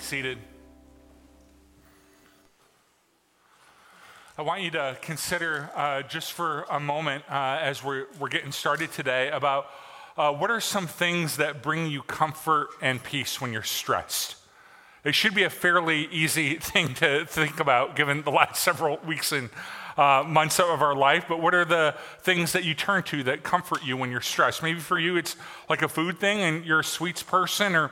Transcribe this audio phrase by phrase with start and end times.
[0.00, 0.38] seated.
[4.38, 8.52] I want you to consider uh, just for a moment uh, as we're, we're getting
[8.52, 9.66] started today about
[10.16, 14.36] uh, what are some things that bring you comfort and peace when you're stressed.
[15.04, 19.32] It should be a fairly easy thing to think about given the last several weeks
[19.32, 19.50] and
[19.96, 23.42] uh, months of our life, but what are the things that you turn to that
[23.42, 24.62] comfort you when you're stressed?
[24.62, 25.36] Maybe for you it's
[25.68, 27.90] like a food thing and you're a sweets person or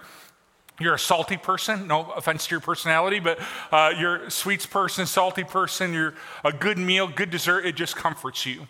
[0.80, 3.38] you're a salty person, no offense to your personality, but
[3.72, 6.14] uh, you're a sweets person, salty person, you're
[6.45, 8.68] a good meal, good dessert, it just comforts you.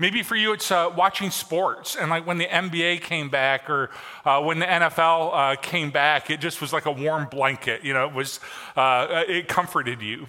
[0.00, 1.96] Maybe for you, it's uh, watching sports.
[1.96, 3.90] And like when the NBA came back or
[4.24, 7.82] uh, when the NFL uh, came back, it just was like a warm blanket.
[7.82, 8.38] You know, it was,
[8.76, 10.28] uh, it comforted you.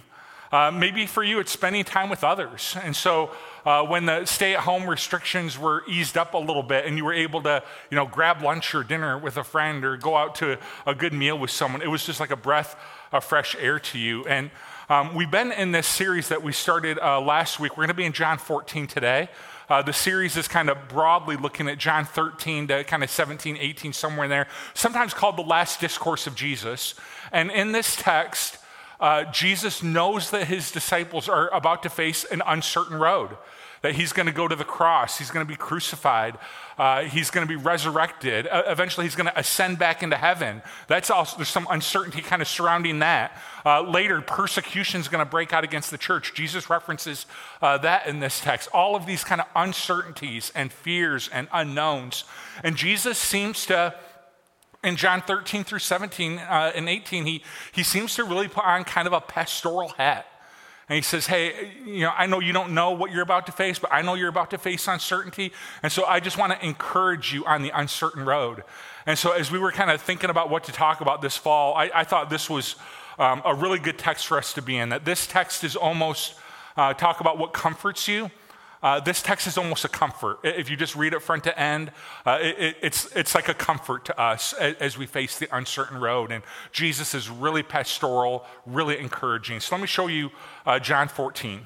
[0.50, 2.76] Uh, maybe for you, it's spending time with others.
[2.82, 3.30] And so
[3.64, 7.04] uh, when the stay at home restrictions were eased up a little bit and you
[7.04, 10.34] were able to, you know, grab lunch or dinner with a friend or go out
[10.36, 12.76] to a good meal with someone, it was just like a breath
[13.12, 14.24] of fresh air to you.
[14.26, 14.50] And
[14.88, 17.72] um, we've been in this series that we started uh, last week.
[17.72, 19.28] We're going to be in John 14 today.
[19.68, 23.56] Uh, the series is kind of broadly looking at John 13 to kind of 17,
[23.56, 26.94] 18, somewhere in there, sometimes called the last discourse of Jesus.
[27.30, 28.58] And in this text,
[29.00, 33.36] uh, Jesus knows that his disciples are about to face an uncertain road,
[33.82, 36.36] that he's going to go to the cross, he's going to be crucified,
[36.76, 38.46] uh, he's going to be resurrected.
[38.46, 40.60] Uh, eventually, he's going to ascend back into heaven.
[40.86, 43.36] That's also, there's some uncertainty kind of surrounding that.
[43.64, 46.34] Uh, later, persecution is going to break out against the church.
[46.34, 47.24] Jesus references
[47.62, 48.68] uh, that in this text.
[48.74, 52.24] All of these kind of uncertainties and fears and unknowns.
[52.62, 53.94] And Jesus seems to
[54.82, 57.42] in John 13 through 17 uh, and 18, he,
[57.72, 60.26] he seems to really put on kind of a pastoral hat.
[60.88, 63.52] And he says, Hey, you know, I know you don't know what you're about to
[63.52, 65.52] face, but I know you're about to face uncertainty.
[65.82, 68.64] And so I just want to encourage you on the uncertain road.
[69.06, 71.74] And so as we were kind of thinking about what to talk about this fall,
[71.74, 72.74] I, I thought this was
[73.20, 74.88] um, a really good text for us to be in.
[74.88, 76.34] That this text is almost
[76.76, 78.30] uh, talk about what comforts you
[78.82, 80.38] uh, this text is almost a comfort.
[80.42, 81.92] If you just read it front to end,
[82.24, 86.32] uh, it, it's, it's like a comfort to us as, we face the uncertain road.
[86.32, 86.42] And
[86.72, 89.60] Jesus is really pastoral, really encouraging.
[89.60, 90.30] So let me show you
[90.64, 91.60] uh, John 14.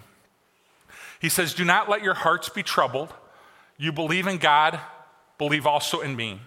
[1.21, 3.15] He says, Do not let your hearts be troubled.
[3.77, 4.81] You believe in God,
[5.39, 6.41] believe also in me.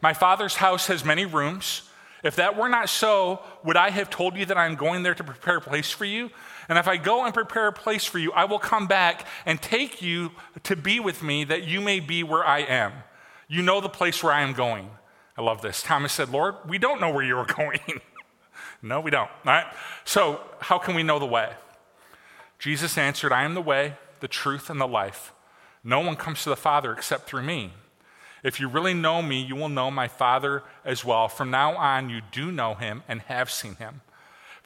[0.00, 1.82] My Father's house has many rooms.
[2.22, 5.24] If that were not so, would I have told you that I'm going there to
[5.24, 6.30] prepare a place for you?
[6.68, 9.60] And if I go and prepare a place for you, I will come back and
[9.60, 10.32] take you
[10.64, 12.92] to be with me that you may be where I am.
[13.48, 14.90] You know the place where I am going.
[15.36, 15.82] I love this.
[15.82, 17.80] Thomas said, Lord, we don't know where you are going.
[18.82, 19.30] no, we don't.
[19.30, 19.66] All right?
[20.04, 21.52] So, how can we know the way?
[22.58, 25.32] Jesus answered, I am the way, the truth, and the life.
[25.84, 27.72] No one comes to the Father except through me.
[28.42, 31.28] If you really know me, you will know my Father as well.
[31.28, 34.02] From now on, you do know him and have seen him.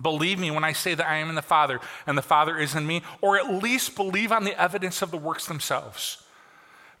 [0.00, 2.74] Believe me when I say that I am in the Father and the Father is
[2.74, 6.24] in me, or at least believe on the evidence of the works themselves.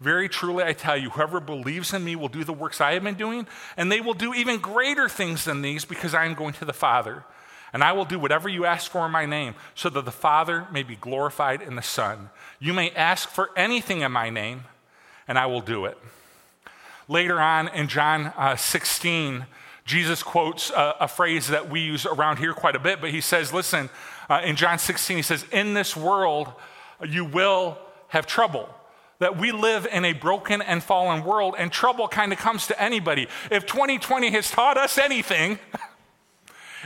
[0.00, 3.04] Very truly, I tell you, whoever believes in me will do the works I have
[3.04, 3.46] been doing,
[3.76, 6.72] and they will do even greater things than these because I am going to the
[6.72, 7.24] Father.
[7.72, 10.66] And I will do whatever you ask for in my name, so that the Father
[10.72, 12.30] may be glorified in the Son.
[12.60, 14.64] You may ask for anything in my name,
[15.26, 15.98] and I will do it.
[17.08, 19.46] Later on in John uh, 16,
[19.84, 23.20] Jesus quotes a, a, phrase that we use around here quite a bit, but he
[23.20, 23.90] says, listen,
[24.30, 26.52] uh, in John 16, he says, In this world
[27.06, 27.78] you will
[28.08, 28.68] have trouble.
[29.18, 32.82] That we live in a broken and fallen world, and trouble kind of comes to
[32.82, 33.28] anybody.
[33.50, 35.58] If 2020 has taught us anything,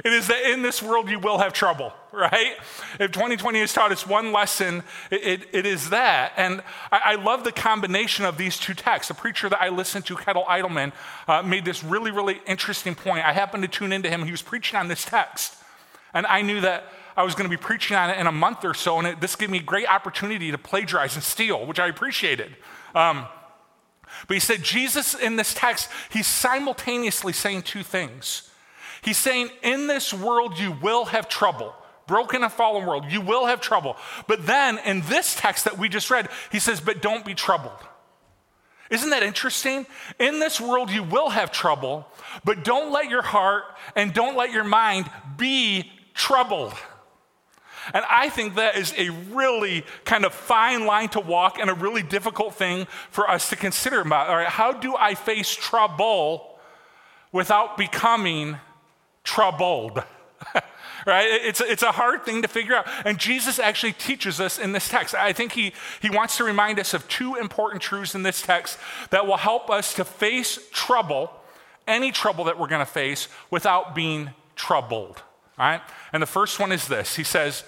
[0.04, 2.56] It is that in this world you will have trouble, right?
[3.00, 6.32] If 2020 has taught us one lesson, it, it, it is that.
[6.36, 6.62] And
[6.92, 9.10] I, I, love the combination of these two texts.
[9.10, 10.92] A preacher that I listened to, Kyle Idleman,
[11.26, 13.24] uh, made this really, really interesting point.
[13.24, 14.24] I happened to tune into him.
[14.24, 15.56] He was preaching on this text.
[16.14, 16.84] And I knew that
[17.16, 19.20] I was going to be preaching on it in a month or so, and it,
[19.20, 22.56] this gave me great opportunity to plagiarize and steal, which I appreciated.
[22.94, 23.26] Um,
[24.26, 28.47] but he said, Jesus in this text, he's simultaneously saying two things.
[29.02, 31.74] He's saying, in this world, you will have trouble.
[32.06, 33.96] Broken and fallen world, you will have trouble.
[34.26, 37.78] But then in this text that we just read, he says, but don't be troubled.
[38.90, 39.86] Isn't that interesting?
[40.18, 42.06] In this world, you will have trouble,
[42.44, 43.64] but don't let your heart
[43.94, 46.72] and don't let your mind be troubled.
[47.92, 51.74] And I think that is a really kind of fine line to walk and a
[51.74, 54.28] really difficult thing for us to consider about.
[54.28, 56.58] All right, how do I face trouble
[57.32, 58.56] without becoming
[59.28, 60.02] troubled?
[61.06, 61.28] right?
[61.30, 62.86] It's, it's a hard thing to figure out.
[63.04, 65.14] And Jesus actually teaches us in this text.
[65.14, 68.78] I think he, he wants to remind us of two important truths in this text
[69.10, 71.30] that will help us to face trouble,
[71.86, 75.22] any trouble that we're going to face, without being troubled.
[75.58, 75.82] All right?
[76.14, 77.64] And the first one is this He says,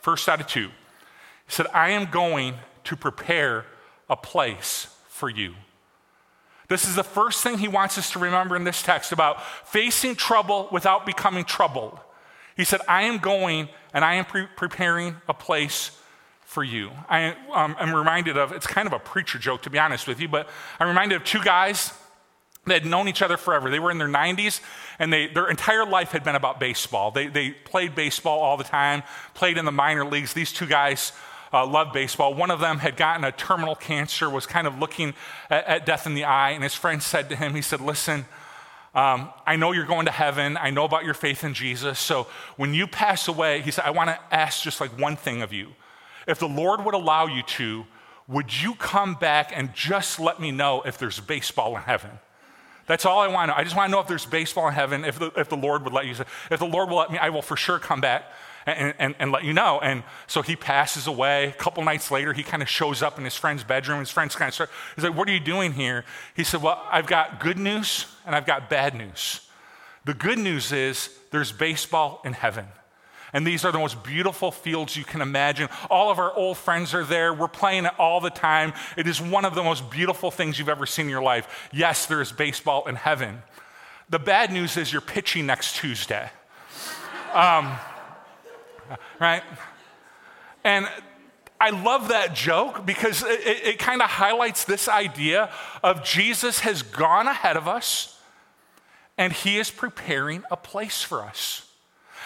[0.00, 2.54] first out of two, He said, I am going
[2.84, 3.66] to prepare
[4.08, 5.54] a place for you.
[6.70, 10.14] This is the first thing he wants us to remember in this text about facing
[10.14, 11.98] trouble without becoming troubled.
[12.56, 15.90] He said, I am going and I am pre- preparing a place
[16.42, 16.92] for you.
[17.08, 20.20] I um, am reminded of, it's kind of a preacher joke to be honest with
[20.20, 21.92] you, but I'm reminded of two guys
[22.66, 23.68] that had known each other forever.
[23.68, 24.60] They were in their 90s,
[25.00, 27.10] and they, their entire life had been about baseball.
[27.10, 29.02] They, they played baseball all the time,
[29.34, 30.34] played in the minor leagues.
[30.34, 31.12] These two guys
[31.52, 32.34] uh, loved baseball.
[32.34, 35.14] One of them had gotten a terminal cancer, was kind of looking
[35.48, 38.24] at, at death in the eye, and his friend said to him, he said, listen,
[38.94, 40.56] um, I know you're going to heaven.
[40.56, 41.98] I know about your faith in Jesus.
[41.98, 42.26] So
[42.56, 45.52] when you pass away, he said, I want to ask just like one thing of
[45.52, 45.68] you.
[46.26, 47.86] If the Lord would allow you to,
[48.26, 52.10] would you come back and just let me know if there's baseball in heaven?
[52.86, 53.60] That's all I want to know.
[53.60, 55.84] I just want to know if there's baseball in heaven, if the, if the Lord
[55.84, 56.14] would let you.
[56.50, 58.24] If the Lord will let me, I will for sure come back
[58.66, 59.80] and, and, and let you know.
[59.80, 61.46] And so he passes away.
[61.48, 64.00] A couple nights later, he kind of shows up in his friend's bedroom.
[64.00, 66.04] His friends kind of he's like, What are you doing here?
[66.34, 69.40] He said, Well, I've got good news and I've got bad news.
[70.04, 72.66] The good news is there's baseball in heaven.
[73.32, 75.68] And these are the most beautiful fields you can imagine.
[75.88, 77.32] All of our old friends are there.
[77.32, 78.72] We're playing it all the time.
[78.96, 81.68] It is one of the most beautiful things you've ever seen in your life.
[81.72, 83.42] Yes, there is baseball in heaven.
[84.08, 86.30] The bad news is you're pitching next Tuesday.
[87.32, 87.78] Um,
[89.20, 89.42] right?
[90.64, 90.88] And
[91.60, 95.50] I love that joke because it, it, it kind of highlights this idea
[95.82, 98.18] of Jesus has gone ahead of us
[99.18, 101.66] and he is preparing a place for us.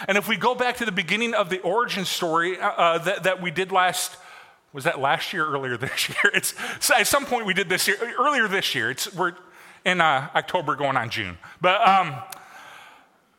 [0.06, 3.25] And if we go back to the beginning of the origin story uh, uh that,
[3.25, 4.16] that we did last,
[4.72, 6.31] was that last year earlier this year?
[6.32, 6.55] It's,
[6.90, 8.90] at some point we did this year, earlier this year.
[8.90, 9.34] It's, we're
[9.84, 11.38] in uh, October going on June.
[11.61, 12.14] But um,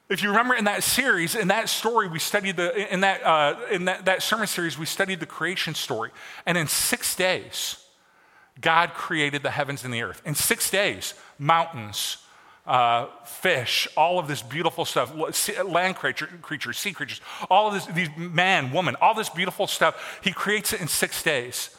[0.07, 3.55] if you remember in that series, in that story, we studied the, in, that, uh,
[3.71, 6.11] in that, that sermon series, we studied the creation story.
[6.45, 7.83] And in six days,
[8.61, 10.21] God created the heavens and the earth.
[10.23, 12.17] In six days, mountains,
[12.67, 15.11] uh, fish, all of this beautiful stuff,
[15.65, 17.19] land creature, creatures, sea creatures,
[17.49, 20.19] all of this, these man, woman, all this beautiful stuff.
[20.23, 21.75] He creates it in six days.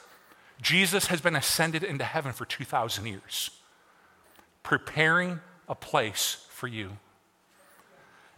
[0.61, 3.51] Jesus has been ascended into heaven for 2,000 years,
[4.65, 6.99] preparing a place for you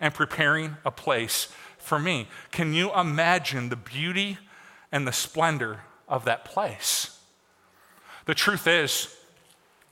[0.01, 1.49] and preparing a place
[1.79, 2.29] for me.
[2.51, 4.39] Can you imagine the beauty
[4.93, 7.19] and the splendor of that place?
[8.27, 9.15] The truth is,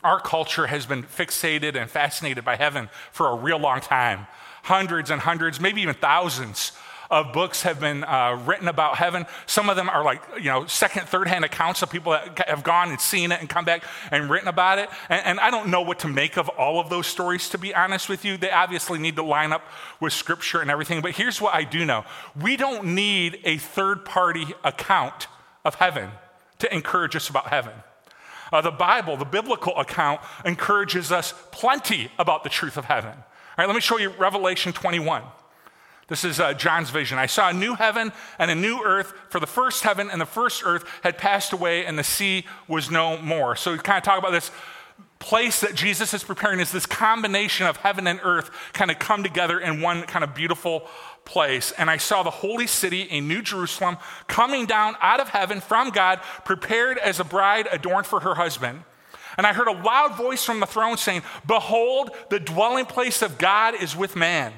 [0.05, 4.27] our culture has been fixated and fascinated by heaven for a real long time.
[4.65, 6.73] Hundreds and hundreds, maybe even thousands
[7.11, 9.27] of books have been uh, written about heaven.
[9.47, 12.65] Some of them are like, you know, second, third hand accounts of people that have
[12.65, 14.89] gone and seen it and come back and written about it.
[15.09, 17.75] And, and, I don't know what to make of all of those stories, to be
[17.75, 18.37] honest with you.
[18.37, 19.63] They obviously need to line up
[20.01, 21.01] with scripture and everything.
[21.01, 22.05] But here's what I do know
[22.41, 25.29] we don't need a third party account
[25.65, 26.11] of heaven
[26.59, 27.73] to encourage us about heaven.
[28.53, 33.11] Uh, the Bible, the biblical account, encourages us plenty about the truth of heaven.
[33.13, 35.23] All right, let me show you Revelation 21.
[36.09, 37.19] This is uh, John's vision.
[37.19, 40.27] I saw a new heaven and a new earth, for the first heaven and the
[40.27, 43.57] first earth had passed away, and the sea was no more.
[43.57, 44.53] So we kind of talk about this
[45.19, 49.23] place that Jesus is preparing is this combination of heaven and earth kind of come
[49.23, 50.87] together in one kind of beautiful
[51.25, 51.73] place.
[51.73, 53.97] And I saw the holy city, a new Jerusalem,
[54.29, 58.85] coming down out of heaven from God, prepared as a bride adorned for her husband.
[59.37, 63.39] And I heard a loud voice from the throne saying, Behold, the dwelling place of
[63.39, 64.53] God is with man.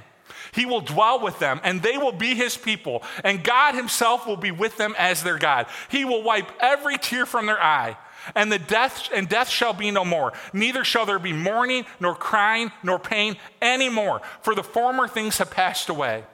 [0.58, 4.36] He will dwell with them, and they will be his people, and God himself will
[4.36, 5.66] be with them as their God.
[5.88, 7.96] He will wipe every tear from their eye
[8.34, 10.32] and the death and death shall be no more.
[10.52, 15.50] Neither shall there be mourning nor crying nor pain anymore for the former things have
[15.50, 16.24] passed away.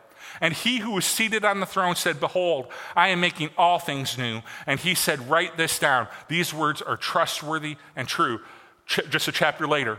[0.40, 2.66] And he who was seated on the throne said behold
[2.96, 4.40] i am making all things new.
[4.66, 6.08] And he said write this down.
[6.28, 8.40] These words are trustworthy and true.
[8.86, 9.98] Ch- just a chapter later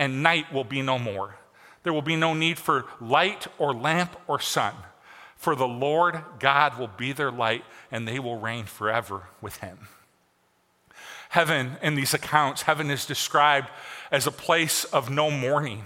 [0.00, 1.36] and night will be no more.
[1.82, 4.72] There will be no need for light or lamp or sun,
[5.36, 9.88] for the Lord God will be their light, and they will reign forever with him.
[11.28, 13.68] Heaven, in these accounts, heaven is described
[14.10, 15.84] as a place of no mourning.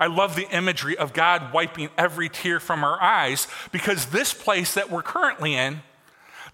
[0.00, 4.72] I love the imagery of God wiping every tear from our eyes because this place
[4.72, 5.82] that we're currently in,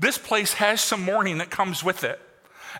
[0.00, 2.20] this place has some mourning that comes with it.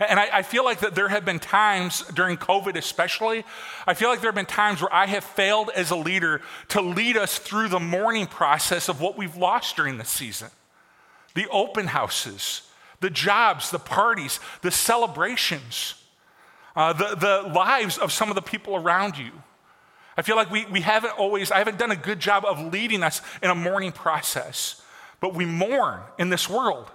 [0.00, 3.44] And I, I, feel like that there have been times during COVID, especially,
[3.86, 6.80] I feel like there have been times where I have failed as a leader to
[6.80, 10.48] lead us through the mourning process of what we've lost during the season.
[11.34, 12.62] The open houses,
[13.00, 15.94] the jobs, the parties, the celebrations,
[16.74, 19.30] uh, the, the lives of some of the people around you.
[20.16, 23.02] I feel like we, we haven't always, I haven't done a good job of leading
[23.02, 24.82] us in a mourning process.
[25.20, 26.90] But we mourn in this world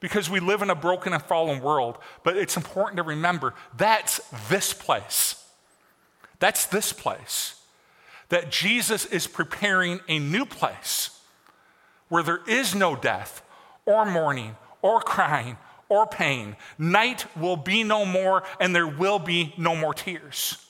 [0.00, 1.98] because we live in a broken and fallen world.
[2.24, 5.44] But it's important to remember that's this place.
[6.38, 7.60] That's this place.
[8.30, 11.20] That Jesus is preparing a new place
[12.08, 13.42] where there is no death
[13.86, 16.56] or mourning or crying or pain.
[16.78, 20.64] Night will be no more, and there will be no more tears.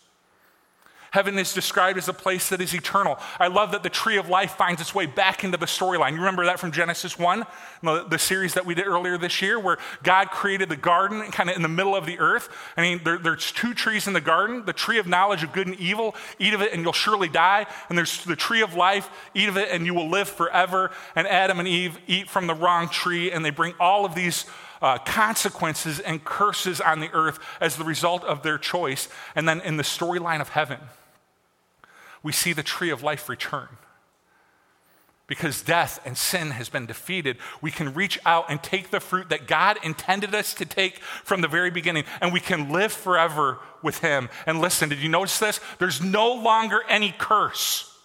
[1.10, 3.18] Heaven is described as a place that is eternal.
[3.40, 6.12] I love that the tree of life finds its way back into the storyline.
[6.12, 7.44] You remember that from Genesis 1,
[7.82, 11.50] the, the, series that we did earlier this year, where God created the garden kind
[11.50, 12.48] of in the middle of the earth.
[12.76, 15.66] I mean, there, there's two trees in the garden the tree of knowledge of good
[15.66, 17.66] and evil, eat of it and you'll surely die.
[17.88, 20.92] And there's the tree of life, eat of it and you will live forever.
[21.16, 24.46] And Adam and Eve eat from the wrong tree, and they bring all of these.
[24.82, 29.10] Uh, consequences and curses on the earth as the result of their choice.
[29.34, 30.78] And then in the storyline of heaven,
[32.22, 33.68] we see the tree of life return.
[35.26, 39.28] Because death and sin has been defeated, we can reach out and take the fruit
[39.28, 43.58] that God intended us to take from the very beginning, and we can live forever
[43.80, 44.28] with Him.
[44.44, 45.60] And listen, did you notice this?
[45.78, 47.96] There's no longer any curse.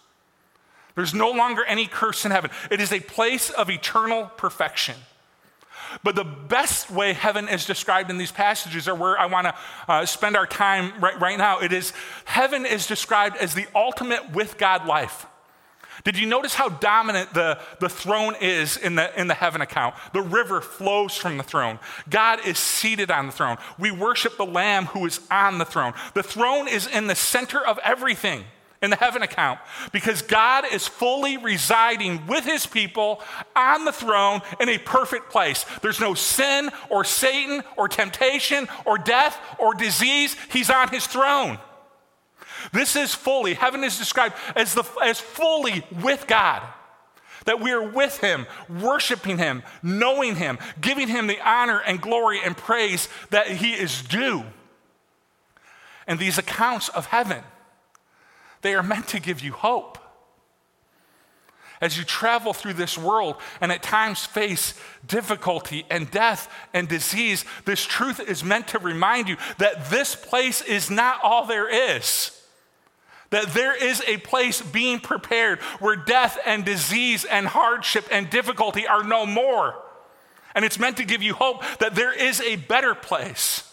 [0.94, 2.50] There's no longer any curse in heaven.
[2.70, 4.94] It is a place of eternal perfection.
[6.02, 9.54] But the best way heaven is described in these passages are where I want to
[9.88, 11.60] uh, spend our time right, right now.
[11.60, 11.92] It is
[12.24, 15.26] heaven is described as the ultimate with God life.
[16.04, 19.94] Did you notice how dominant the, the throne is in the, in the heaven account?
[20.12, 21.78] The river flows from the throne.
[22.08, 23.56] God is seated on the throne.
[23.78, 25.94] We worship the Lamb who is on the throne.
[26.14, 28.44] The throne is in the center of everything
[28.86, 29.58] in the heaven account
[29.92, 33.20] because God is fully residing with his people
[33.54, 35.66] on the throne in a perfect place.
[35.82, 40.36] There's no sin or Satan or temptation or death or disease.
[40.50, 41.58] He's on his throne.
[42.72, 46.62] This is fully, heaven is described as, the, as fully with God.
[47.44, 52.40] That we are with him, worshiping him, knowing him, giving him the honor and glory
[52.44, 54.44] and praise that he is due.
[56.08, 57.42] And these accounts of heaven
[58.62, 59.98] they are meant to give you hope.
[61.80, 64.74] As you travel through this world and at times face
[65.06, 70.62] difficulty and death and disease, this truth is meant to remind you that this place
[70.62, 72.32] is not all there is.
[73.30, 78.86] That there is a place being prepared where death and disease and hardship and difficulty
[78.86, 79.74] are no more.
[80.54, 83.65] And it's meant to give you hope that there is a better place.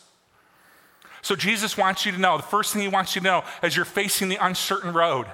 [1.23, 3.75] So Jesus wants you to know the first thing he wants you to know as
[3.75, 5.25] you're facing the uncertain road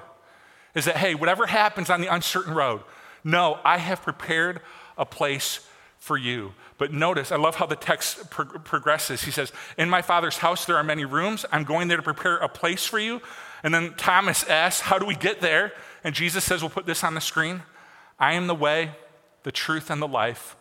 [0.75, 2.81] is that, hey, whatever happens on the uncertain road,
[3.24, 4.62] no, I have prepared
[4.98, 5.67] a place
[5.98, 6.53] for you.
[6.77, 9.24] But notice, I love how the text pro- progresses.
[9.24, 11.43] He says, In my Father's house there are many rooms.
[11.51, 13.19] I'm going there to prepare a place for you.
[13.63, 15.74] And then Thomas asks, How do we get there?
[16.03, 17.63] And Jesus says, We'll put this on the screen.
[18.19, 18.91] I am the way,
[19.41, 20.55] the truth, and the life.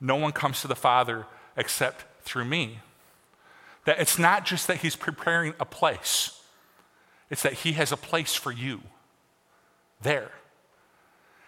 [0.00, 2.78] No one comes to the Father except through me.
[3.88, 6.42] That it's not just that he's preparing a place,
[7.30, 8.82] it's that he has a place for you
[10.02, 10.30] there.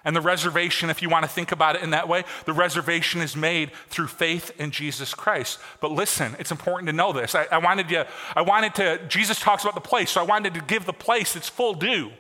[0.06, 3.20] And the reservation, if you want to think about it in that way, the reservation
[3.20, 5.58] is made through faith in Jesus Christ.
[5.82, 7.34] But listen, it's important to know this.
[7.34, 8.04] I, I, wanted you,
[8.34, 11.36] I wanted to, Jesus talks about the place, so I wanted to give the place
[11.36, 12.10] its full due.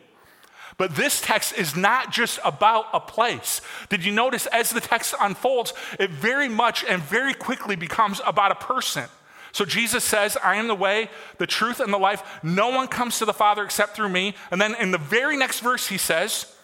[0.76, 3.62] But this text is not just about a place.
[3.88, 8.52] Did you notice as the text unfolds, it very much and very quickly becomes about
[8.52, 9.08] a person.
[9.52, 12.40] So Jesus says, I am the way, the truth, and the life.
[12.42, 14.34] No one comes to the Father except through me.
[14.50, 16.54] And then in the very next verse, he says,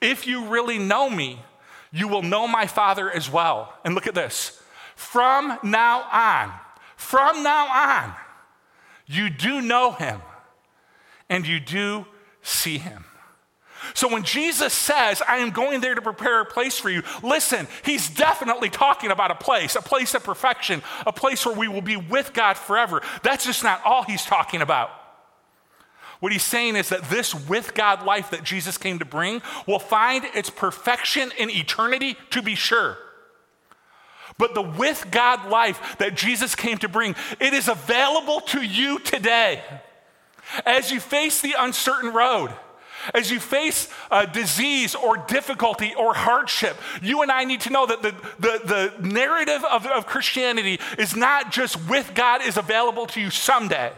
[0.00, 1.40] If you really know me,
[1.92, 3.72] you will know my Father as well.
[3.84, 4.60] And look at this.
[4.96, 6.52] From now on,
[6.96, 8.14] from now on,
[9.06, 10.22] you do know him
[11.28, 12.06] and you do
[12.42, 13.04] see him.
[13.94, 17.68] So when Jesus says, I am going there to prepare a place for you, listen,
[17.84, 21.80] he's definitely talking about a place, a place of perfection, a place where we will
[21.80, 23.02] be with God forever.
[23.22, 24.90] That's just not all he's talking about.
[26.18, 29.78] What he's saying is that this with God life that Jesus came to bring will
[29.78, 32.98] find its perfection in eternity, to be sure.
[34.38, 38.98] But the with God life that Jesus came to bring, it is available to you
[38.98, 39.62] today.
[40.66, 42.52] As you face the uncertain road,
[43.12, 47.86] as you face a disease or difficulty or hardship, you and I need to know
[47.86, 53.06] that the, the, the narrative of, of Christianity is not just with God is available
[53.06, 53.92] to you someday.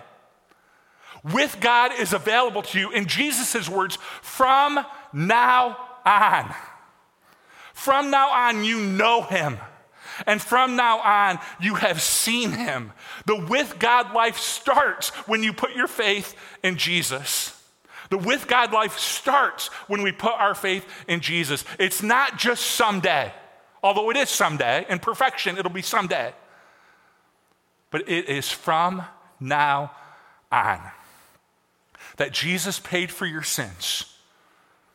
[1.23, 6.55] With God is available to you, in Jesus' words, from now on.
[7.75, 9.59] From now on, you know Him.
[10.27, 12.93] And from now on, you have seen him.
[13.27, 17.56] The with God life starts when you put your faith in Jesus.
[18.11, 21.65] The with God life starts when we put our faith in Jesus.
[21.79, 23.33] It's not just someday,
[23.83, 24.87] although it is someday.
[24.89, 26.33] In perfection, it'll be someday.
[27.91, 29.05] But it is from
[29.41, 29.93] now
[30.51, 30.81] on
[32.17, 34.17] that Jesus paid for your sins.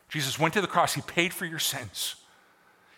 [0.10, 2.16] Jesus went to the cross, he paid for your sins.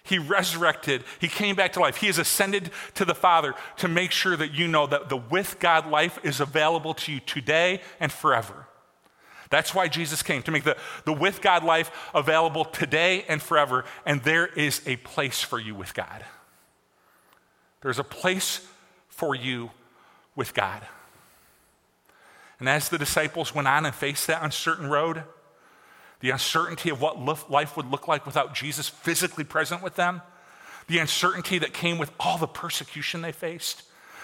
[0.05, 1.05] He resurrected.
[1.19, 1.95] He came back to life.
[1.95, 5.59] He has ascended to the Father to make sure that you know that the with
[5.59, 8.67] God life is available to you today and forever.
[9.53, 13.85] That's why Jesus came, to make the, the with God life available today and forever.
[14.03, 16.25] And there is a place for you with God.
[17.81, 18.65] There's a place
[19.09, 19.69] for you
[20.35, 20.81] with God.
[22.59, 25.21] And as the disciples went on and faced that uncertain road,
[26.19, 30.23] the uncertainty of what life would look like without Jesus physically present with them,
[30.87, 33.83] the uncertainty that came with all the persecution they faced,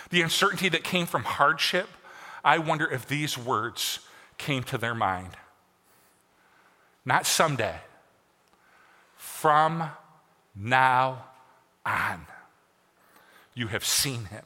[0.09, 1.87] the uncertainty that came from hardship.
[2.43, 3.99] I wonder if these words
[4.39, 5.37] came to their mind.
[7.05, 7.75] Not someday,
[9.15, 9.91] from
[10.55, 11.25] now
[11.85, 12.25] on,
[13.53, 14.43] you have seen him.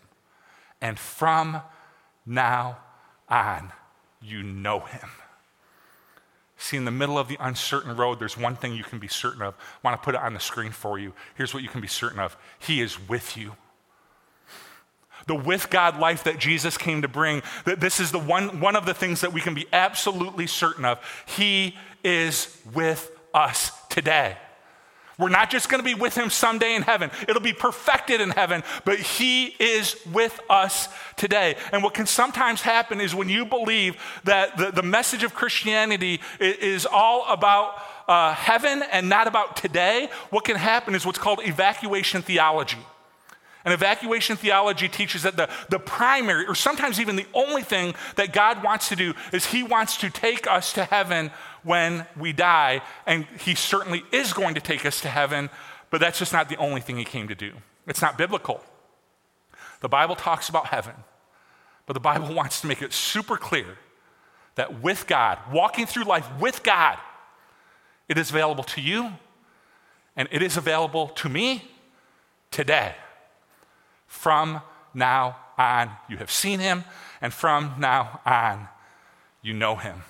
[0.81, 1.61] And from
[2.25, 2.79] now
[3.29, 3.71] on,
[4.21, 5.09] you know him.
[6.57, 9.41] See, in the middle of the uncertain road, there's one thing you can be certain
[9.41, 9.53] of.
[9.55, 11.13] I want to put it on the screen for you.
[11.35, 13.55] Here's what you can be certain of He is with you.
[15.25, 18.75] The with God life that Jesus came to bring, that this is the one, one
[18.75, 20.99] of the things that we can be absolutely certain of.
[21.25, 24.37] He is with us today.
[25.19, 27.11] We're not just going to be with him someday in heaven.
[27.27, 31.55] It'll be perfected in heaven, but he is with us today.
[31.71, 36.19] And what can sometimes happen is when you believe that the, the message of Christianity
[36.39, 37.75] is, all about
[38.07, 42.79] uh, heaven and not about today, what can happen is what's called evacuation theology.
[43.65, 48.33] And evacuation theology teaches that the, the primary, or sometimes even the only thing that
[48.33, 51.31] God wants to do is He wants to take us to heaven
[51.63, 52.81] when we die.
[53.05, 55.49] And He certainly is going to take us to heaven,
[55.89, 57.53] but that's just not the only thing He came to do.
[57.87, 58.61] It's not biblical.
[59.79, 60.95] The Bible talks about heaven,
[61.85, 63.77] but the Bible wants to make it super clear
[64.55, 66.97] that with God, walking through life with God,
[68.09, 69.13] it is available to you
[70.15, 71.63] and it is available to me
[72.51, 72.93] today.
[74.13, 74.61] From
[74.93, 76.85] now on, you have seen him,
[77.19, 78.69] and from now on,
[79.41, 80.03] you know him.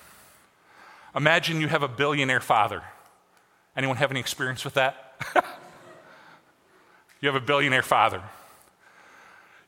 [1.16, 2.82] Imagine you have a billionaire father.
[3.74, 5.16] Anyone have any experience with that?
[7.20, 8.22] you have a billionaire father.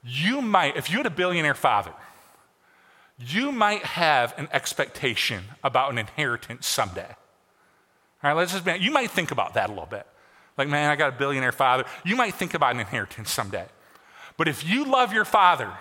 [0.04, 1.94] You might, if you had a billionaire father,
[3.18, 7.08] you might have an expectation about an inheritance someday.
[8.22, 10.06] All right, let's just, you might think about that a little bit.
[10.58, 11.84] Like, man, I got a billionaire father.
[12.04, 13.66] You might think about an inheritance someday.
[14.36, 15.72] But if you love your father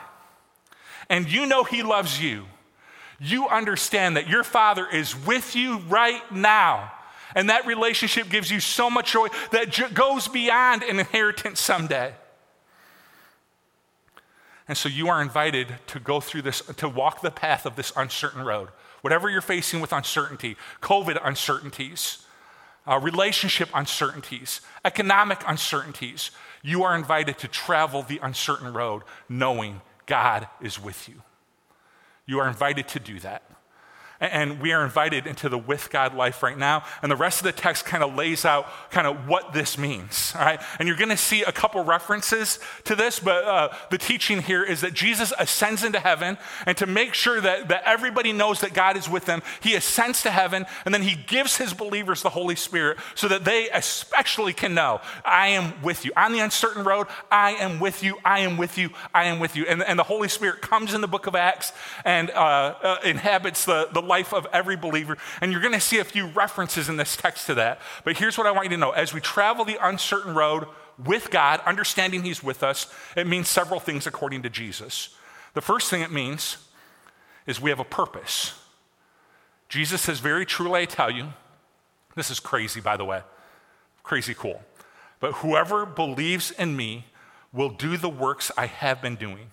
[1.09, 2.45] and you know he loves you,
[3.19, 6.91] you understand that your father is with you right now.
[7.33, 12.13] And that relationship gives you so much joy that goes beyond an inheritance someday.
[14.67, 17.93] And so you are invited to go through this, to walk the path of this
[17.95, 18.69] uncertain road.
[19.01, 22.25] Whatever you're facing with uncertainty, COVID uncertainties,
[22.87, 26.31] uh, relationship uncertainties, economic uncertainties,
[26.65, 31.21] you are invited to travel the uncertain road knowing God is with you.
[32.25, 33.43] You are invited to do that.
[34.19, 36.83] And we are invited into the with God life right now.
[37.01, 40.33] And the rest of the text kind of lays out kind of what this means.
[40.37, 40.61] All right.
[40.79, 44.63] And you're going to see a couple references to this, but uh, the teaching here
[44.63, 46.37] is that Jesus ascends into heaven.
[46.65, 50.21] And to make sure that, that everybody knows that God is with them, he ascends
[50.23, 54.53] to heaven and then he gives his believers the Holy Spirit so that they especially
[54.53, 56.11] can know, I am with you.
[56.15, 58.17] On the uncertain road, I am with you.
[58.23, 58.89] I am with you.
[59.13, 59.65] I am with you.
[59.67, 61.73] And, and the Holy Spirit comes in the book of Acts
[62.03, 65.17] and uh, uh, inhabits the, the life of every believer.
[65.41, 67.79] And you're going to see a few references in this text to that.
[68.03, 70.67] But here's what I want you to know as we travel the uncertain road
[71.03, 75.15] with God, understanding He's with us, it means several things according to Jesus.
[75.53, 76.57] The first thing it means
[77.47, 78.59] is we have a purpose.
[79.69, 81.33] Jesus says, Very truly, I tell you,
[82.15, 83.21] this is crazy, by the way,
[84.03, 84.61] crazy cool.
[85.19, 87.05] But whoever believes in me
[87.51, 89.51] will do the works I have been doing.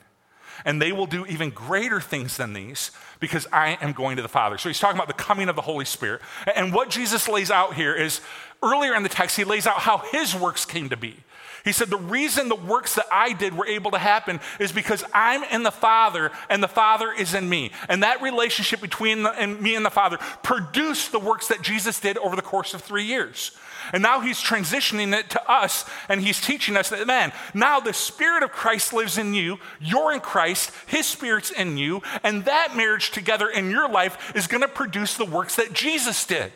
[0.64, 4.28] And they will do even greater things than these because I am going to the
[4.28, 4.58] Father.
[4.58, 6.22] So he's talking about the coming of the Holy Spirit.
[6.54, 8.20] And what Jesus lays out here is
[8.62, 11.16] earlier in the text, he lays out how his works came to be.
[11.64, 15.04] He said, The reason the works that I did were able to happen is because
[15.14, 17.72] I'm in the Father and the Father is in me.
[17.88, 22.00] And that relationship between the, and me and the Father produced the works that Jesus
[22.00, 23.52] did over the course of three years.
[23.92, 27.92] And now he's transitioning it to us and he's teaching us that, man, now the
[27.92, 29.58] Spirit of Christ lives in you.
[29.80, 32.02] You're in Christ, his Spirit's in you.
[32.22, 36.24] And that marriage together in your life is going to produce the works that Jesus
[36.26, 36.52] did.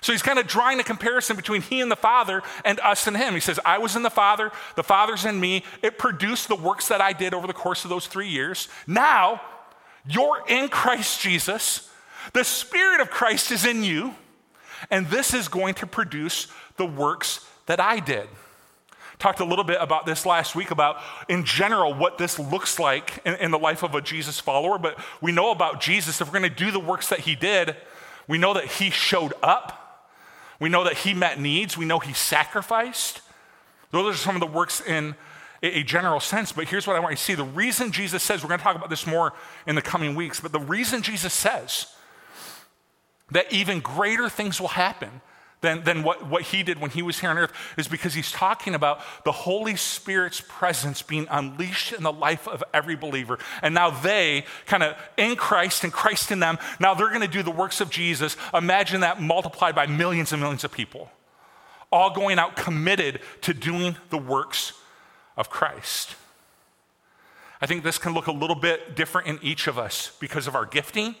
[0.00, 3.16] So he's kind of drawing a comparison between he and the Father and us and
[3.16, 3.34] him.
[3.34, 5.64] He says, I was in the Father, the Father's in me.
[5.82, 8.68] It produced the works that I did over the course of those three years.
[8.86, 9.40] Now,
[10.08, 11.90] you're in Christ Jesus.
[12.32, 14.14] The Spirit of Christ is in you,
[14.90, 18.28] and this is going to produce the works that I did.
[19.18, 23.22] Talked a little bit about this last week about, in general, what this looks like
[23.24, 24.78] in, in the life of a Jesus follower.
[24.78, 27.76] But we know about Jesus, if we're going to do the works that he did,
[28.28, 29.86] we know that he showed up
[30.58, 31.76] we know that he met needs.
[31.76, 33.20] We know he sacrificed.
[33.90, 35.14] Those are some of the works in
[35.62, 36.52] a general sense.
[36.52, 38.64] But here's what I want you to see the reason Jesus says, we're going to
[38.64, 39.32] talk about this more
[39.66, 41.86] in the coming weeks, but the reason Jesus says
[43.30, 45.20] that even greater things will happen
[45.60, 48.30] than, than what, what he did when he was here on earth is because he's
[48.30, 53.38] talking about the Holy Spirit's presence being unleashed in the life of every believer.
[53.62, 57.26] And now they, kind of in Christ and Christ in them, now they're going to
[57.26, 58.36] do the works of Jesus.
[58.54, 61.10] Imagine that multiplied by millions and millions of people,
[61.90, 64.72] all going out committed to doing the works
[65.36, 66.14] of Christ.
[67.60, 70.54] I think this can look a little bit different in each of us because of
[70.54, 71.16] our gifting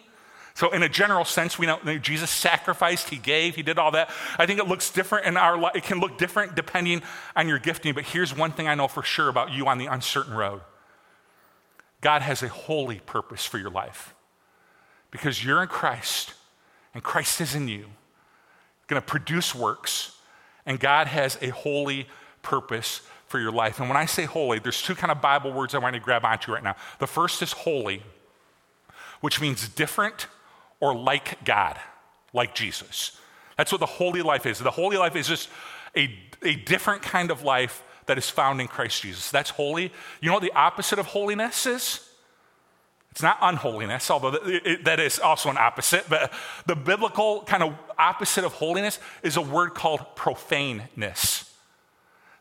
[0.56, 4.08] so, in a general sense, we know Jesus sacrificed, he gave, he did all that.
[4.38, 5.76] I think it looks different in our life.
[5.76, 7.02] It can look different depending
[7.36, 7.92] on your gifting.
[7.92, 10.62] But here's one thing I know for sure about you on the uncertain road
[12.00, 14.14] God has a holy purpose for your life
[15.10, 16.32] because you're in Christ
[16.94, 17.88] and Christ is in you,
[18.86, 20.16] going to produce works,
[20.64, 22.06] and God has a holy
[22.40, 23.78] purpose for your life.
[23.78, 26.24] And when I say holy, there's two kind of Bible words I want to grab
[26.24, 26.76] onto right now.
[26.98, 28.02] The first is holy,
[29.20, 30.28] which means different
[30.80, 31.78] or like God,
[32.32, 33.18] like Jesus.
[33.56, 34.58] That's what the holy life is.
[34.58, 35.48] The holy life is just
[35.96, 36.10] a,
[36.42, 39.30] a different kind of life that is found in Christ Jesus.
[39.30, 39.92] That's holy.
[40.20, 42.02] You know what the opposite of holiness is?
[43.10, 44.32] It's not unholiness, although
[44.84, 46.30] that is also an opposite, but
[46.66, 51.50] the biblical kind of opposite of holiness is a word called profaneness.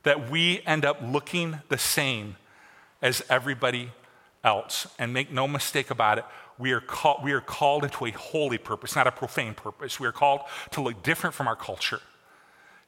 [0.03, 2.35] That we end up looking the same
[3.01, 3.91] as everybody
[4.45, 4.87] else.
[4.97, 6.25] And make no mistake about it,
[6.57, 9.99] we are, call, we are called into a holy purpose, not a profane purpose.
[9.99, 11.99] We are called to look different from our culture,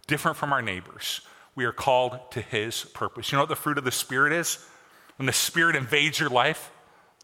[0.05, 1.21] different from our neighbors.
[1.55, 3.31] We are called to His purpose.
[3.31, 4.65] You know what the fruit of the Spirit is?
[5.17, 6.71] When the Spirit invades your life,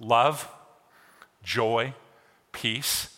[0.01, 0.49] love,
[1.43, 1.93] joy,
[2.51, 3.15] peace,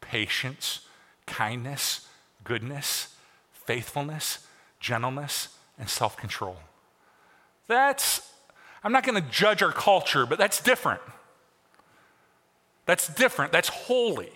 [0.00, 0.82] patience,
[1.26, 2.06] kindness,
[2.44, 3.14] goodness,
[3.52, 4.46] faithfulness,
[4.78, 6.58] gentleness, and self control.
[7.66, 8.32] That's,
[8.88, 11.02] I'm not going to judge our culture, but that's different.
[12.86, 13.52] That's different.
[13.52, 14.32] That's holy.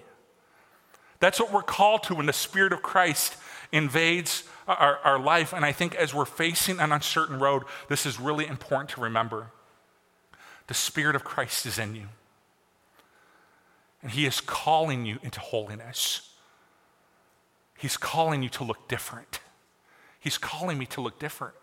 [1.20, 3.34] That's what we're called to when the Spirit of Christ
[3.72, 5.54] invades our, our life.
[5.54, 9.46] And I think as we're facing an uncertain road, this is really important to remember.
[10.66, 12.08] The Spirit of Christ is in you,
[14.02, 16.28] and He is calling you into holiness.
[17.78, 19.40] He's calling you to look different.
[20.20, 21.54] He's calling me to look different.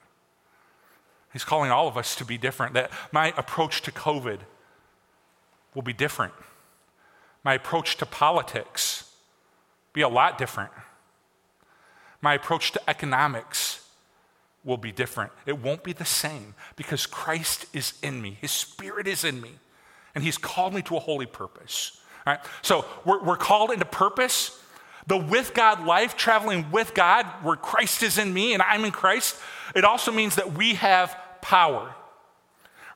[1.32, 2.74] He's calling all of us to be different.
[2.74, 4.40] That my approach to COVID
[5.76, 6.34] will be different
[7.44, 9.12] my approach to politics
[9.94, 10.72] be a lot different.
[12.22, 13.88] My approach to economics
[14.64, 15.32] will be different.
[15.46, 19.52] It won't be the same because Christ is in me, His Spirit is in me,
[20.14, 22.00] and He's called me to a holy purpose.
[22.28, 22.46] All right?
[22.62, 24.62] So we're, we're called into purpose.
[25.08, 28.92] The with God life, traveling with God, where Christ is in me and I'm in
[28.92, 29.36] Christ,
[29.76, 31.94] it also means that we have power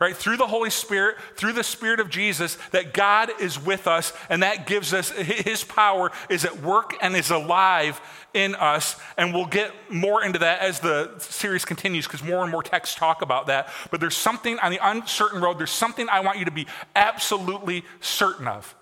[0.04, 0.18] right?
[0.18, 4.44] Through the Holy Spirit, through the Spirit of Jesus, that God is with us and
[4.44, 8.02] that gives us His power is at work and is alive
[8.34, 8.98] in us.
[9.18, 12.96] And we'll get more into that as the series continues because more and more texts
[12.96, 13.70] talk about that.
[13.92, 17.86] But there's something on the uncertain road, there's something I want you to be absolutely
[18.02, 18.76] certain of.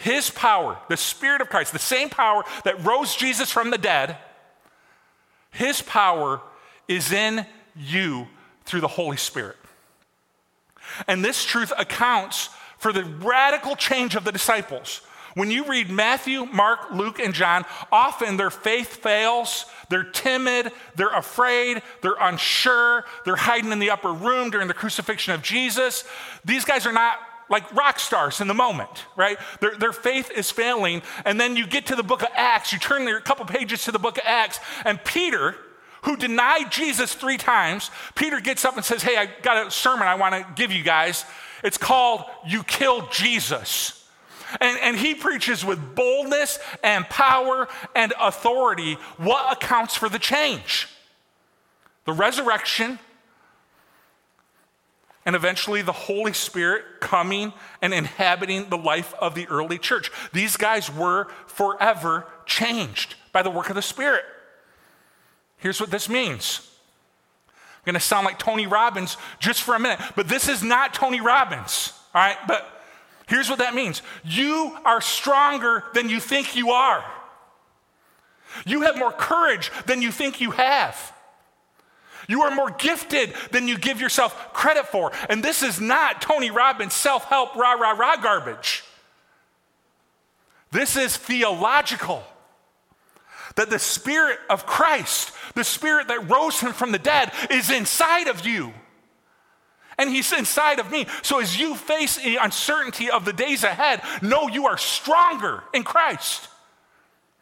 [0.00, 4.16] His power, the Spirit of Christ, the same power that rose Jesus from the dead,
[5.50, 6.40] His power
[6.88, 7.44] is in
[7.76, 8.26] you
[8.64, 9.56] through the Holy Spirit.
[11.06, 15.02] And this truth accounts for the radical change of the disciples.
[15.34, 19.66] When you read Matthew, Mark, Luke, and John, often their faith fails.
[19.90, 25.34] They're timid, they're afraid, they're unsure, they're hiding in the upper room during the crucifixion
[25.34, 26.04] of Jesus.
[26.44, 27.18] These guys are not
[27.50, 29.36] like rock stars in the moment, right?
[29.60, 31.02] Their, their faith is failing.
[31.24, 33.92] And then you get to the book of Acts, you turn a couple pages to
[33.92, 35.56] the book of Acts, and Peter,
[36.02, 40.08] who denied Jesus three times, Peter gets up and says, Hey, I got a sermon
[40.08, 41.26] I want to give you guys.
[41.62, 43.96] It's called You Killed Jesus.
[44.60, 50.88] And, and he preaches with boldness and power and authority what accounts for the change
[52.06, 52.98] the resurrection,
[55.26, 57.52] and eventually the Holy Spirit coming
[57.82, 60.10] and inhabiting the life of the early church.
[60.32, 64.24] These guys were forever changed by the work of the Spirit.
[65.58, 66.66] Here's what this means.
[67.48, 70.94] I'm going to sound like Tony Robbins just for a minute, but this is not
[70.94, 72.36] Tony Robbins, all right?
[72.46, 72.80] But
[73.30, 77.04] Here's what that means you are stronger than you think you are.
[78.66, 81.14] You have more courage than you think you have.
[82.30, 85.10] You are more gifted than you give yourself credit for.
[85.28, 88.84] And this is not Tony Robbins self help, rah, rah, rah garbage.
[90.70, 92.22] This is theological.
[93.56, 98.28] That the Spirit of Christ, the Spirit that rose him from the dead, is inside
[98.28, 98.72] of you
[99.98, 101.06] and He's inside of me.
[101.22, 105.82] So as you face the uncertainty of the days ahead, know you are stronger in
[105.82, 106.46] Christ.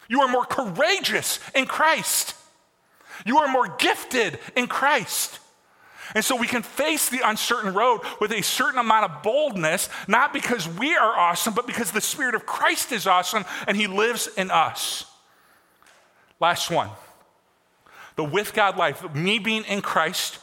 [0.09, 2.35] You are more courageous in Christ.
[3.26, 5.38] You are more gifted in Christ.
[6.14, 10.33] And so we can face the uncertain road with a certain amount of boldness, not
[10.33, 14.28] because we are awesome, but because the Spirit of Christ is awesome and He lives
[14.37, 15.04] in us.
[16.40, 16.90] Last one
[18.16, 20.40] the with God life, me being in Christ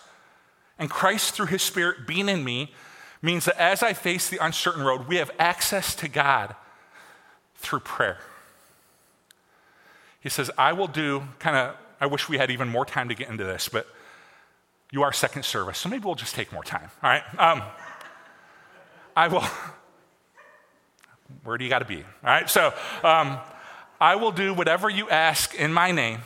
[0.79, 2.73] and Christ, through his Spirit being in me,
[3.21, 6.55] means that as I face the uncertain road, we have access to God
[7.55, 8.19] through prayer.
[10.21, 13.15] He says, I will do kind of, I wish we had even more time to
[13.15, 13.87] get into this, but
[14.91, 17.23] you are second service, so maybe we'll just take more time, all right?
[17.39, 17.63] Um,
[19.15, 19.43] I will,
[21.43, 21.97] where do you got to be?
[21.97, 23.37] All right, so um,
[23.99, 26.21] I will do whatever you ask in my name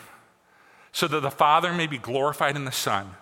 [0.92, 3.16] so that the Father may be glorified in the Son.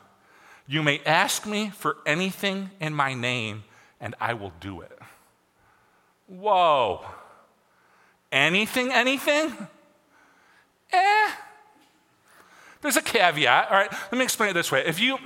[0.67, 3.63] You may ask me for anything in my name,
[3.99, 4.97] and I will do it.
[6.27, 7.05] Whoa.
[8.31, 9.53] Anything, anything?
[10.91, 11.16] Eh.
[12.81, 13.91] There's a caveat, all right?
[13.91, 14.83] Let me explain it this way.
[14.85, 15.17] If you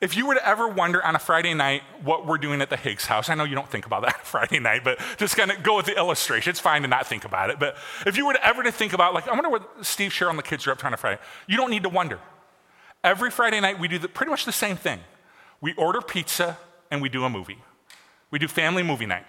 [0.00, 2.76] if you were to ever wonder on a Friday night what we're doing at the
[2.76, 5.62] Higgs house, I know you don't think about that Friday night, but just kind of
[5.64, 6.50] go with the illustration.
[6.50, 7.58] It's fine to not think about it.
[7.58, 7.76] But
[8.06, 10.38] if you were to ever to think about, like, I wonder what Steve, Cheryl, and
[10.38, 12.20] the kids are up to on a Friday, you don't need to wonder.
[13.02, 15.00] Every Friday night, we do the, pretty much the same thing.
[15.60, 16.58] We order pizza
[16.92, 17.58] and we do a movie.
[18.30, 19.24] We do family movie night.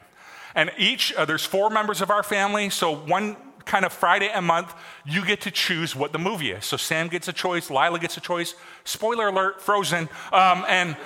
[0.54, 3.38] And each, uh, there's four members of our family, so one
[3.70, 4.74] kind of Friday a month,
[5.06, 6.66] you get to choose what the movie is.
[6.66, 8.56] So Sam gets a choice, Lila gets a choice.
[8.84, 10.10] Spoiler alert, Frozen.
[10.34, 10.98] Um, and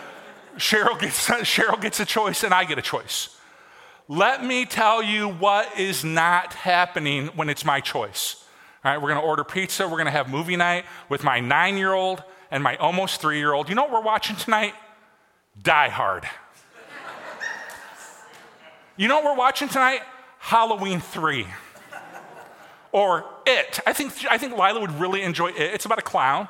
[0.55, 3.37] Cheryl gets, Cheryl gets a choice, and I get a choice.
[4.07, 8.43] Let me tell you what is not happening when it's my choice.
[8.83, 11.93] All right, we're gonna order pizza, we're gonna have movie night with my nine year
[11.93, 13.69] old and my almost three year old.
[13.69, 14.73] You know what we're watching tonight?
[15.61, 16.25] Die Hard.
[18.97, 20.01] you know what we're watching tonight?
[20.39, 21.47] Halloween 3.
[22.93, 23.81] Or It.
[23.85, 25.73] I think, I think Lila would really enjoy It.
[25.73, 26.47] It's about a clown.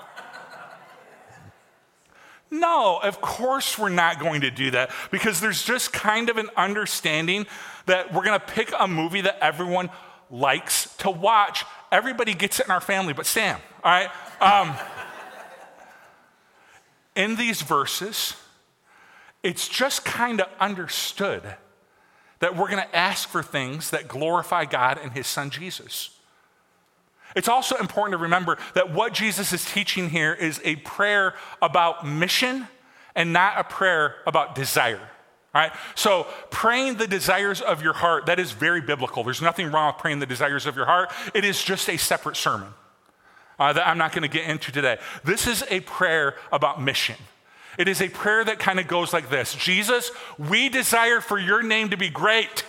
[2.51, 6.51] No, of course we're not going to do that because there's just kind of an
[6.55, 7.47] understanding
[7.87, 9.89] that we're going to pick a movie that everyone
[10.29, 11.65] likes to watch.
[11.91, 14.09] Everybody gets it in our family, but Sam, all right?
[14.39, 14.75] Um,
[17.15, 18.35] in these verses,
[19.41, 21.41] it's just kind of understood
[22.37, 26.12] that we're going to ask for things that glorify God and His Son Jesus.
[27.35, 32.05] It's also important to remember that what Jesus is teaching here is a prayer about
[32.05, 32.67] mission
[33.15, 35.09] and not a prayer about desire.
[35.55, 35.71] All right?
[35.95, 39.23] So, praying the desires of your heart, that is very biblical.
[39.23, 41.11] There's nothing wrong with praying the desires of your heart.
[41.33, 42.73] It is just a separate sermon
[43.59, 44.97] uh, that I'm not going to get into today.
[45.23, 47.15] This is a prayer about mission.
[47.77, 51.61] It is a prayer that kind of goes like this Jesus, we desire for your
[51.63, 52.65] name to be great.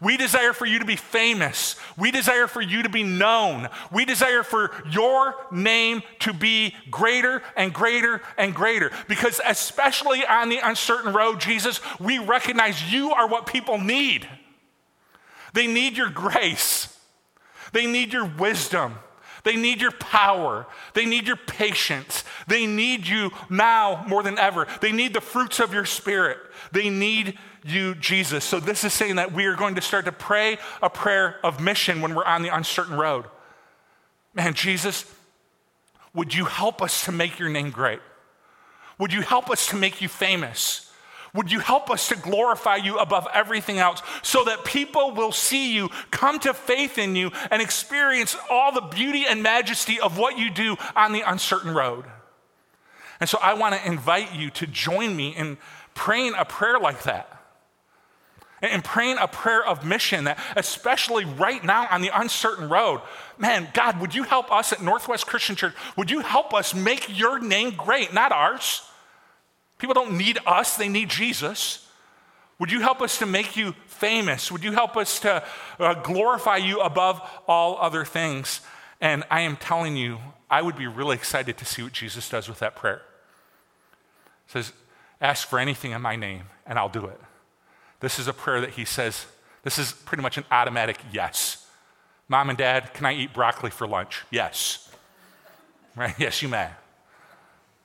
[0.00, 1.75] We desire for you to be famous.
[1.96, 3.68] We desire for you to be known.
[3.90, 8.90] We desire for your name to be greater and greater and greater.
[9.08, 14.28] Because, especially on the uncertain road, Jesus, we recognize you are what people need.
[15.54, 16.94] They need your grace.
[17.72, 18.96] They need your wisdom.
[19.42, 20.66] They need your power.
[20.92, 22.24] They need your patience.
[22.48, 24.66] They need you now more than ever.
[24.80, 26.38] They need the fruits of your spirit.
[26.72, 27.38] They need
[27.70, 28.44] you, Jesus.
[28.44, 31.60] So, this is saying that we are going to start to pray a prayer of
[31.60, 33.26] mission when we're on the uncertain road.
[34.34, 35.04] Man, Jesus,
[36.14, 38.00] would you help us to make your name great?
[38.98, 40.90] Would you help us to make you famous?
[41.34, 45.74] Would you help us to glorify you above everything else so that people will see
[45.74, 50.38] you, come to faith in you, and experience all the beauty and majesty of what
[50.38, 52.06] you do on the uncertain road?
[53.20, 55.58] And so I want to invite you to join me in
[55.94, 57.35] praying a prayer like that.
[58.72, 63.00] And praying a prayer of mission that, especially right now on the uncertain road,
[63.38, 65.74] man, God, would you help us at Northwest Christian Church?
[65.96, 68.82] Would you help us make your name great, not ours?
[69.78, 71.86] People don't need us, they need Jesus.
[72.58, 74.50] Would you help us to make you famous?
[74.50, 75.44] Would you help us to
[75.78, 78.60] uh, glorify you above all other things?
[79.00, 82.48] And I am telling you, I would be really excited to see what Jesus does
[82.48, 83.02] with that prayer.
[84.46, 84.72] It says,
[85.20, 87.20] Ask for anything in my name, and I'll do it.
[88.00, 89.26] This is a prayer that he says,
[89.62, 91.66] this is pretty much an automatic yes.
[92.28, 94.24] Mom and dad, can I eat broccoli for lunch?
[94.30, 94.90] Yes.
[95.94, 96.14] Right?
[96.18, 96.68] Yes, you may.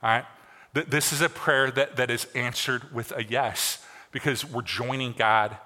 [0.04, 0.26] All right?
[0.74, 5.58] This is a prayer that, that is answered with a yes because we're joining God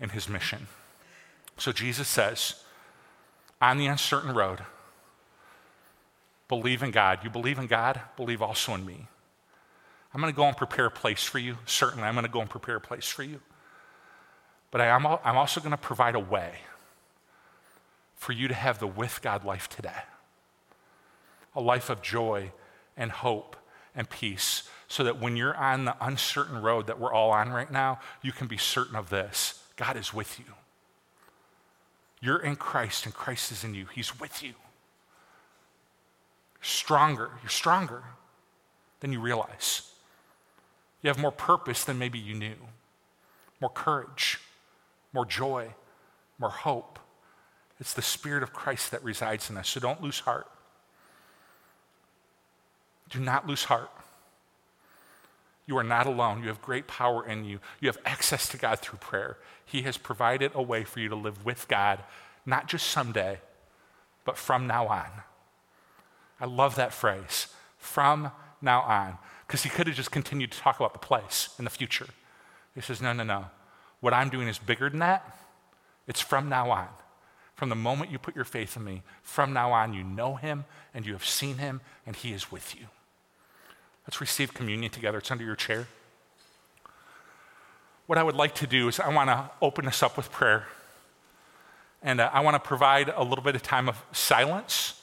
[0.00, 0.66] in his mission.
[1.58, 2.62] So Jesus says,
[3.60, 4.60] on the uncertain road,
[6.48, 7.20] believe in God.
[7.22, 9.08] You believe in God, believe also in me.
[10.12, 11.58] I'm going to go and prepare a place for you.
[11.66, 13.40] Certainly, I'm going to go and prepare a place for you.
[14.74, 16.54] But I am, I'm also going to provide a way
[18.16, 20.02] for you to have the with God life today
[21.54, 22.50] a life of joy
[22.96, 23.54] and hope
[23.94, 27.70] and peace, so that when you're on the uncertain road that we're all on right
[27.70, 30.46] now, you can be certain of this God is with you.
[32.20, 33.86] You're in Christ, and Christ is in you.
[33.94, 34.54] He's with you.
[36.62, 37.30] Stronger.
[37.44, 38.02] You're stronger
[38.98, 39.92] than you realize.
[41.00, 42.56] You have more purpose than maybe you knew,
[43.60, 44.40] more courage,
[45.14, 45.72] more joy,
[46.38, 46.98] more hope.
[47.80, 49.68] It's the Spirit of Christ that resides in us.
[49.68, 50.46] So don't lose heart.
[53.08, 53.90] Do not lose heart.
[55.66, 56.42] You are not alone.
[56.42, 57.60] You have great power in you.
[57.80, 59.38] You have access to God through prayer.
[59.64, 62.00] He has provided a way for you to live with God,
[62.44, 63.40] not just someday,
[64.24, 65.10] but from now on.
[66.40, 67.46] I love that phrase,
[67.78, 71.64] from now on, because he could have just continued to talk about the place in
[71.64, 72.08] the future.
[72.74, 73.46] He says, no, no, no.
[74.04, 75.34] What I'm doing is bigger than that.
[76.06, 76.88] It's from now on.
[77.54, 80.66] From the moment you put your faith in me, from now on, you know him
[80.92, 82.88] and you have seen him and he is with you.
[84.06, 85.16] Let's receive communion together.
[85.16, 85.86] It's under your chair.
[88.04, 90.66] What I would like to do is, I want to open this up with prayer.
[92.02, 95.00] And uh, I want to provide a little bit of time of silence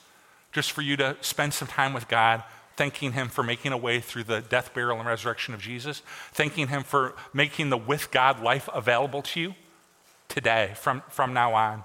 [0.51, 2.43] just for you to spend some time with God,
[2.81, 6.69] thanking Him for making a way through the death, burial, and resurrection of Jesus, thanking
[6.69, 9.55] Him for making the with God life available to you
[10.29, 11.83] today, from, from now on.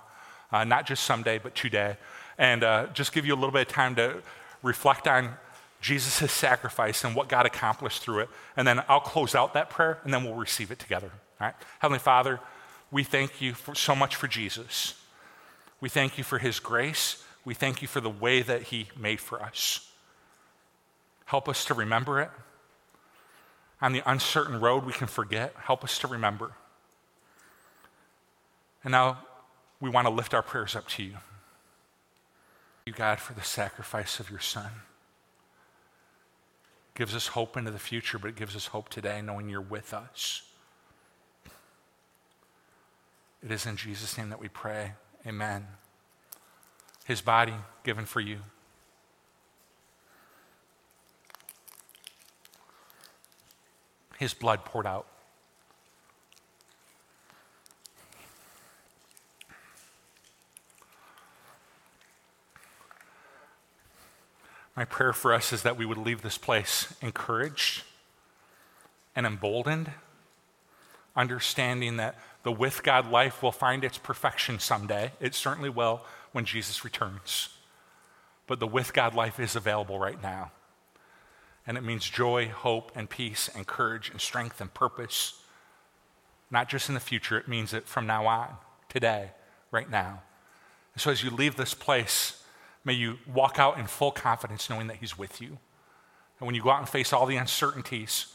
[0.50, 1.98] Uh, not just someday, but today.
[2.38, 4.22] And uh, just give you a little bit of time to
[4.62, 5.34] reflect on
[5.82, 8.30] Jesus' sacrifice and what God accomplished through it.
[8.56, 11.10] And then I'll close out that prayer and then we'll receive it together.
[11.42, 11.54] All right?
[11.80, 12.40] Heavenly Father,
[12.90, 14.94] we thank you for, so much for Jesus.
[15.78, 17.22] We thank you for his grace.
[17.44, 19.86] We thank you for the way that he made for us.
[21.26, 22.30] Help us to remember it.
[23.80, 26.52] On the uncertain road we can forget, help us to remember.
[28.82, 29.18] And now
[29.80, 31.10] we want to lift our prayers up to you.
[31.10, 31.20] Thank
[32.86, 34.70] you, God, for the sacrifice of your Son
[36.96, 39.94] gives us hope into the future, but it gives us hope today knowing you're with
[39.94, 40.42] us.
[43.44, 44.94] It is in Jesus' name that we pray.
[45.26, 45.66] Amen.
[47.04, 48.38] His body given for you.
[54.18, 55.06] His blood poured out.
[64.76, 67.82] My prayer for us is that we would leave this place encouraged
[69.14, 69.90] and emboldened,
[71.16, 75.12] understanding that the with God life will find its perfection someday.
[75.18, 76.02] It certainly will
[76.32, 77.48] when Jesus returns.
[78.46, 80.52] But the with God life is available right now.
[81.66, 85.40] And it means joy, hope, and peace, and courage, and strength, and purpose.
[86.50, 88.56] Not just in the future, it means it from now on,
[88.88, 89.30] today,
[89.70, 90.22] right now.
[90.94, 92.44] And so as you leave this place,
[92.86, 95.58] May you walk out in full confidence knowing that He's with you.
[96.38, 98.26] And when you go out and face all the uncertainties,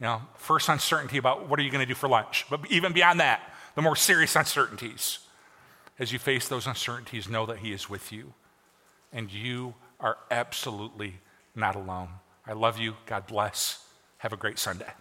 [0.00, 2.94] you know, first uncertainty about what are you going to do for lunch, but even
[2.94, 3.42] beyond that,
[3.74, 5.18] the more serious uncertainties,
[5.96, 8.32] As you face those uncertainties, know that He is with you.
[9.12, 11.20] And you are absolutely
[11.54, 12.08] not alone.
[12.46, 12.94] I love you.
[13.06, 13.84] God bless.
[14.18, 14.92] Have a great Sunday.